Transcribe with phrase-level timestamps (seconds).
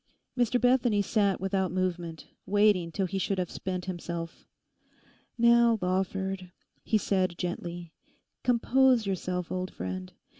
[0.35, 4.47] Mr Bethany sat without movement, waiting till he should have spent himself.
[5.37, 6.51] 'Now, Lawford,'
[6.83, 7.93] he said gently,
[8.43, 10.11] 'compose yourself, old friend.